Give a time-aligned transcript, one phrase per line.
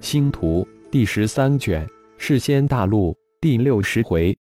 [0.00, 4.36] 星图第十三卷，世仙大陆第六十回，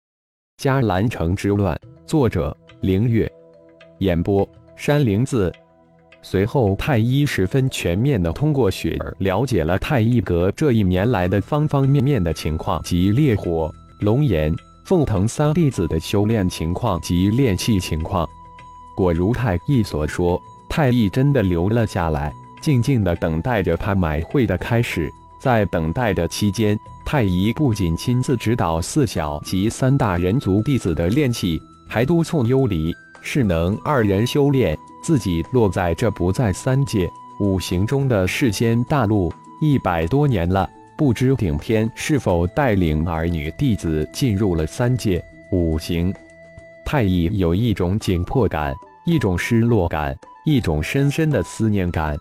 [0.62, 1.80] 迦兰城之乱。
[2.06, 3.32] 作者：凌月。
[4.00, 5.52] 演播：山灵子。
[6.22, 14.54] 随后，太医十分全面的通过雪儿了解了太医阁这一年来的方方面面的情况及烈火、龙炎、
[14.86, 18.28] 凤腾三弟子的修炼情况及炼气情况。
[18.94, 25.10] 果如太医所说，太医真的留了下来，静静的等待着他买会的开始。
[25.40, 34.78] 在等待的期间，太乙不仅亲自指导四小及三大人族弟子的炼气，还督促幽离、势能二人修炼。
[35.04, 37.08] 自己落在这不在三界
[37.40, 39.32] 五行中的世间大陆
[39.62, 40.68] 一百多年了，
[40.98, 46.12] 不知顶天是否带领儿女弟子进入了三界五行。
[46.84, 48.74] 太乙有一种紧迫感，
[49.06, 52.18] 一种失落感，一种深深的思念感。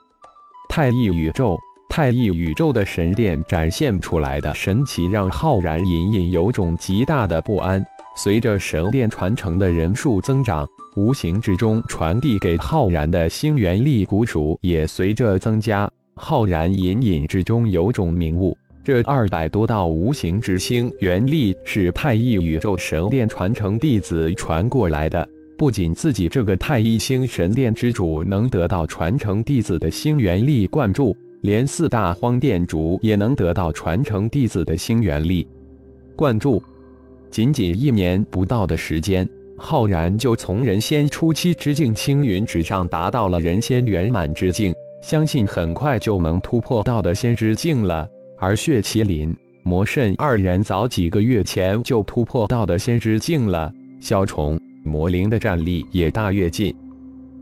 [0.69, 1.59] 太乙宇宙。
[1.89, 7.85] 太一宇宙的神殿展现出来的神奇，让浩然隐隐有种极大的不安。
[8.17, 15.89] 随着神殿传承的人数增长，无形之中传递给浩然的星元力股数也随着增加。
[16.17, 25.29] 浩然隐隐之中有种明悟：这二百多道无形之星元力是太一宇宙神殿传承弟子传过来的。
[25.57, 31.17] 不仅自己这个太一星神殿之主能得到传承弟子的星元力灌注。
[31.45, 35.47] 连四大荒殿主也能得到传承弟子的星元力
[36.17, 36.63] 灌注，
[37.31, 39.29] 仅仅一年不到的时间，
[39.59, 44.73] 浩然就从人仙初期之境青云之上达到了人仙圆满之境，
[45.03, 48.09] 相信很快就能突破到的仙之境了。
[48.39, 56.75] 而血麒麟、魔圣二人早几个月前就突破到的仙之境了，小虫、魔灵的战力也大跃进。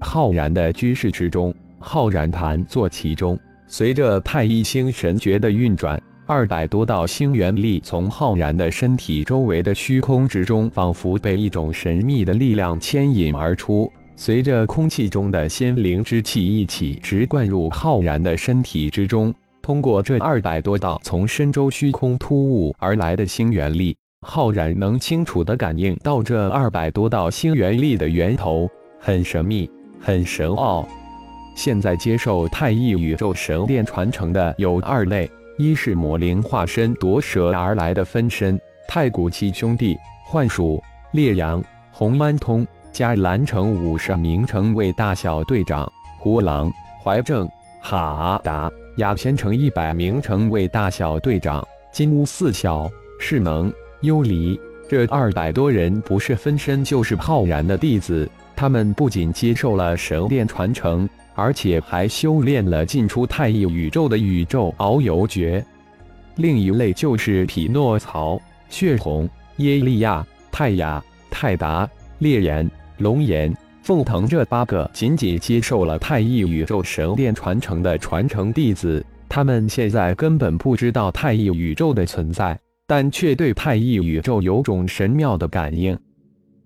[0.01, 3.39] 浩然的居室之中，浩然盘坐其中。
[3.73, 19.35] 随着太一星神诀的运转，二百多道星元力从浩然的身体周围的虚空之中，仿佛被一种神秘的力量牵引而出，随着空气中的仙灵之气一起直灌入浩然的身体之中。
[19.63, 28.69] 通过这二百多道从深州虚空突兀而来的星元力，浩然能清楚地感应到这二百多道星元力的源头，
[29.01, 30.87] 很神秘，很神奥。
[31.55, 38.59] 现在接受太一宇宙神殿传承的有二类，一是魔灵化身夺舍而来的分身
[38.89, 47.49] 太古七兄弟幻鼠、烈阳、红安通加蓝城五十名城为大小队长胡狼、怀正、
[47.81, 54.59] 哈达、雅仙城一百名城为大小队长金乌四小势能、幽离，
[54.89, 61.09] 这二百多人不是分身就是浩然的弟子，他们不仅接受了神殿传承。
[61.35, 65.65] 而且还修炼了进出太一宇宙的宇宙遨游诀。
[66.37, 69.29] 另一类就是匹诺曹、血红、
[69.59, 71.89] 耶利亚、泰雅、泰达、
[72.19, 79.05] 烈炎、龙炎、凤腾这八个仅仅接受了太一宇宙神殿传承的传承弟子。
[79.29, 85.99] 他们现在根本不知道太一宇宙的存在，但却对太一宇宙有种神妙的感应。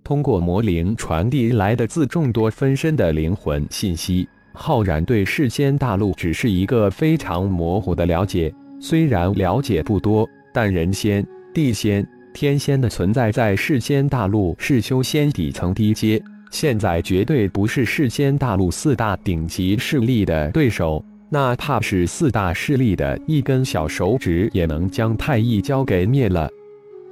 [0.02, 4.28] 通过魔灵传递来的自众多分身的灵魂信息。
[4.58, 26.48] 浩然对世间大陆只是一个非常模糊的了解，虽然了解不多，但人仙、地仙、天仙的存在在世间大陆是修仙底层低阶，现在绝对不是世间大陆四大顶级势力的对手，哪怕是四大势力的一根小手指，也能将太乙教给灭了。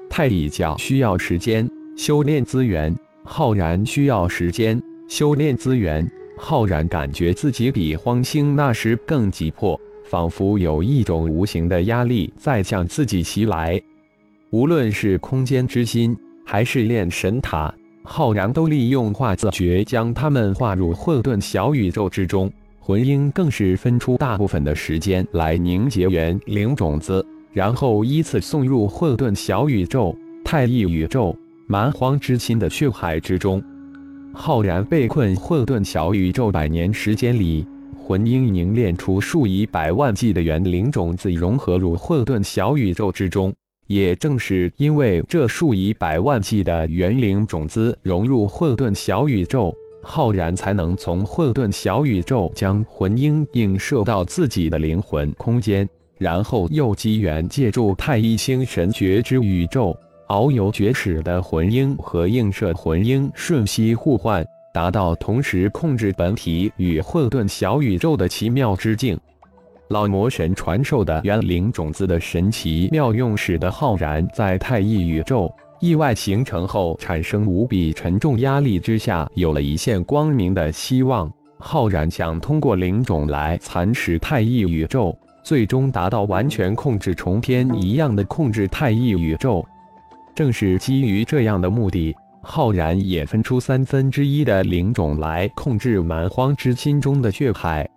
[0.08, 6.10] 太乙教需要时间修炼资源，浩然需要时间修炼资源。
[6.36, 13.80] 浩然感觉自己比荒星那时更急迫，仿佛有一种无形的压力在向自己袭来。
[14.50, 22.52] 无论是空间之心，还是炼神塔，浩然都利用化字诀将它们化入混沌小宇宙之中。
[22.78, 30.14] 魂婴更是分出大部分的时间来凝结元灵种子，然后依次送入混沌小宇宙、
[30.44, 31.34] 太一宇宙、
[31.66, 33.62] 蛮荒之心的血海之中。
[34.36, 37.64] 浩然被困混沌小宇宙百年时间里，
[37.96, 43.54] 魂婴凝练出数以百万计的元灵种子，融合入混沌小宇宙之中。
[43.86, 49.72] 也正是因为这数以百万计的元灵种子融入混沌小宇宙，
[50.02, 55.88] 浩然才能从混沌小宇宙将魂婴映射到自己的灵魂空间，
[56.18, 59.96] 然后又机缘借助太一星神诀之宇宙。
[60.28, 69.18] 遨游绝史的魂婴和映射魂婴瞬息互换，达到同时控制本体与混沌小宇宙的奇妙之境。
[69.88, 81.30] 老魔神传授的元灵种子的神奇妙用，使得浩然在太一宇宙意外形成后产生无比沉重压力之下，有了一线光明的希望。
[81.58, 89.64] 浩然想通过灵种来蚕食太一宇宙，最终达到完全控制重天一样的控制太一宇宙。
[90.34, 97.88] 正是基于这样的目的，浩然也分出三分之一的灵种来控制蛮荒之心中的血海。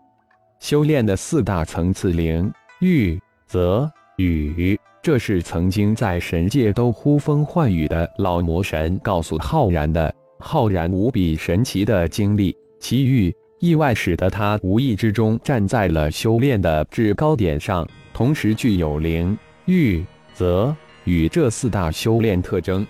[0.59, 10.13] 修炼的四大层次灵、玉、泽、雨，这是曾经在神界都呼风唤雨的老魔神告诉浩然的。
[10.39, 19.35] 浩然无比神奇的经历，奇遇意外使得他无意之中站在了修炼的制高点上，同时具有灵、
[19.65, 20.05] 玉、
[20.35, 20.75] 泽、
[21.07, 22.85] 与这四大修炼特征。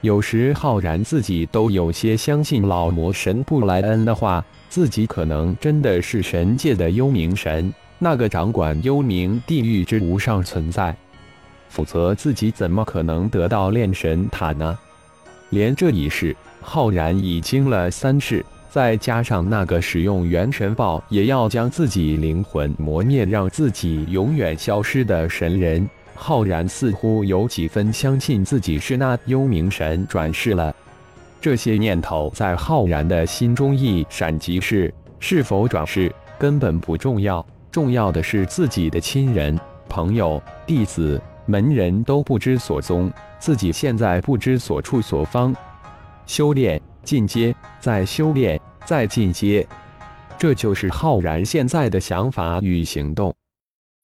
[0.00, 4.44] 有时浩然自己都有些相信老魔神布莱恩的话。
[4.68, 10.96] 自己可能真的是神界的幽冥神，那个掌管幽冥地狱之无上存在，
[11.68, 14.78] 否则自己怎么可能得到炼神塔呢？
[15.50, 30.74] 连这一世，浩然已经了三世，再加上那个使用元神爆也要将自己灵魂磨灭，让自己永远消失的神人，浩然似乎有几分相信自己是那幽冥神转世了。
[31.40, 45.52] 这些念头在浩然的心中一闪即逝，是否转世根本不重要，重要的是自己的亲人、朋友、弟子、门人都不知所踪，自己现在不知所处所方。
[46.26, 49.66] 修炼进阶，再修炼，再进阶，
[50.38, 53.34] 这就是浩然现在的想法与行动。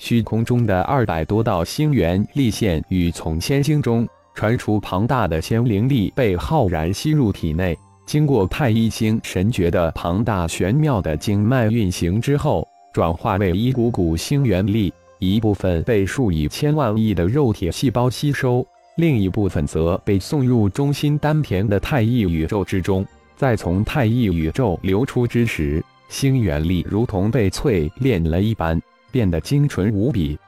[0.08, 4.08] 虚空中的二百多道星元立现与从千星中。
[4.34, 18.64] 传出庞大的仙灵力被浩然吸入体内，经过太一星神诀的庞大玄妙的经脉运行之后，转化为一股股星元力，一部分被数以千万亿的肉体细胞吸收，
[18.96, 23.04] 另一部分则被送入中心丹田的太一宇宙之中。
[23.36, 28.80] 在从太一宇宙流出之时，星元力如同被淬炼了一般，
[29.10, 30.38] 变得精纯无比。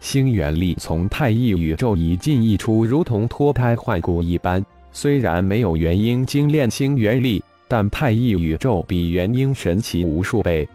[0.00, 4.64] 星元力从太一宇宙一进一出，如同脱胎换骨一般。
[4.90, 10.68] 虽然没有元婴精炼星元力，但太一宇宙比元婴神奇无数倍。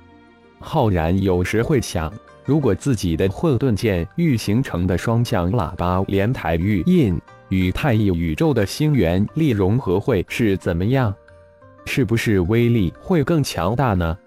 [0.60, 2.12] 浩然有时会想，
[2.46, 7.20] 如果自己的混沌剑玉形成的双向喇叭连台玉印
[7.50, 11.14] 与太一宇宙的星元力融合，会是怎么样？
[11.86, 14.18] 是不是威力会更强大呢？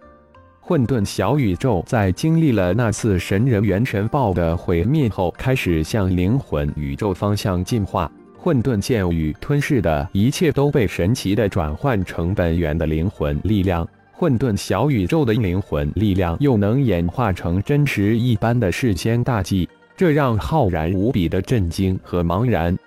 [0.70, 8.08] 混沌小宇宙在经历了那次神人元神爆的毁灭后，开始向灵魂宇宙方向进化。
[8.38, 13.84] 混沌剑与吞噬的一切都被神奇的转换成本源的灵魂力量。
[14.12, 22.78] 混沌小宇宙的灵魂力量又能演化成真实一般的世间大计，这让浩然无比的震惊和茫然。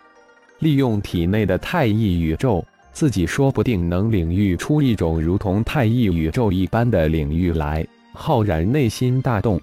[0.60, 2.64] 利用体内的太一宇宙。
[2.94, 7.86] 自己说不定能领域出一种如同太一宇宙一般的领域来。
[8.14, 9.60] 浩然内心大动。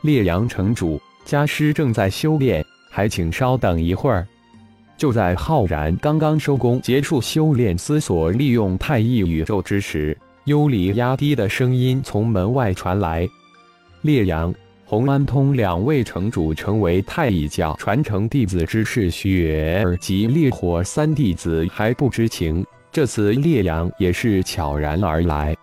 [0.00, 4.26] 烈阳城主，家师正在修炼，还请稍等一会儿。
[4.96, 13.28] 就在浩然刚刚收工结束修炼，思索利用太一宇宙之时，幽离压低的声音从门外传来
[14.00, 14.54] ：“烈阳。”
[14.86, 22.64] 洪安通两位城主成为太乙教传承弟子之事，雪儿及烈火三弟子还不知情。
[22.92, 25.56] 这次烈阳也是悄然而来，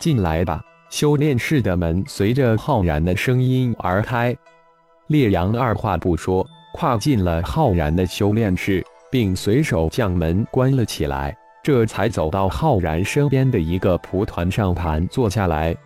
[0.00, 0.60] 进来吧。
[0.90, 4.36] 修炼室的门随着浩然的声音而开，
[5.06, 6.44] 烈阳二话不说，
[6.74, 15.76] 跨进了浩然的修炼室，并随手将门关了起来，这才走到浩然身边的一个蒲团上盘坐下来。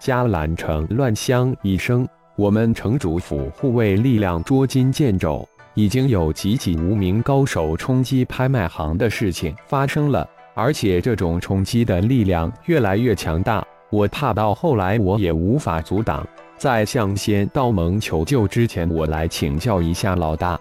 [0.00, 16.26] 迦兰城乱响一声，我们城主府护卫力量捉襟见肘，已经有几起无名高手冲击拍卖行的事情发生了，而且这种冲击的力量越来越强大，我怕到后来我也无法阻挡。
[16.56, 20.58] 在向仙道盟求救之前，我来请教一下老大。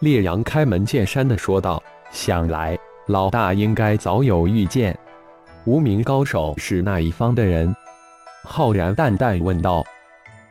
[0.00, 1.82] 烈阳开门见山的说道
[2.12, 4.94] ：“想来老大应该早有预见，
[5.64, 7.74] 无名高手是那一方的人。”
[8.50, 9.84] 浩然淡淡问道：“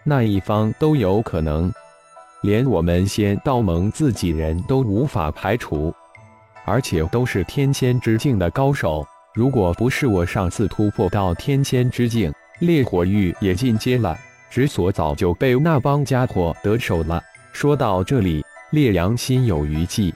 [0.06, 1.74] 那一方都有可能，
[2.42, 5.92] 连我们仙道盟自己人都无法排除，
[6.63, 9.06] 而且都是天仙之境的高手。
[9.34, 14.16] 如果不是我上次突破到天仙之境，烈火域也进阶了，
[14.48, 17.20] 执所早就被那帮家伙得手了。”
[17.51, 20.13] 说到这里，烈阳心有余悸，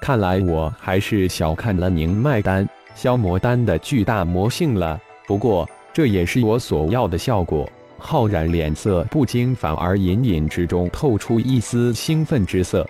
[0.00, 4.98] 看来我还是小看了凝脉丹、消魔丹的巨大魔性了。
[5.26, 5.68] 不过。
[5.92, 7.68] 这也是我所要的效果。
[7.98, 12.88] 浩然脸色不惊，反而隐隐之中透出一丝兴奋之色。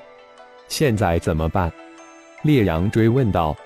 [0.68, 1.72] 现在怎么办？
[2.42, 3.56] 烈阳追问道。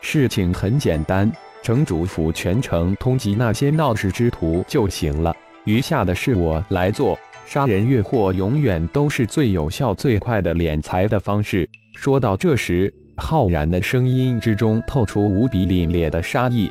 [0.00, 1.30] 事情很简单，
[1.62, 7.18] 城主府全城通缉那些闹事之徒就行了，余下的事我来做。
[7.44, 11.68] 杀人越货永远都是最有效、最快的敛财的方式。
[11.94, 16.70] 说到这时，浩然的声音之中透出无比凛冽的杀意。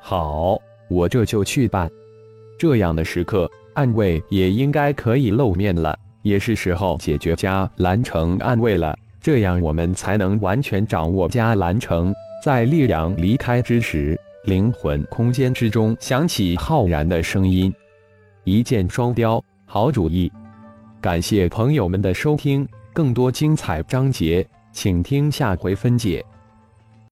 [0.00, 1.90] 好，我这就去办。
[2.58, 8.96] 这样的时刻，暗卫也应该可以露面了，也是时候解决迦兰城暗卫了。
[9.20, 12.14] 这样我们才能完全掌握迦兰城。
[12.42, 17.72] 在烈阳离开之时，灵魂空间之中响起浩然的声音
[18.44, 20.30] ：“一箭双雕。”好主意，
[21.00, 26.24] 感谢朋友们的收听，更多精彩章节，请听下回分解。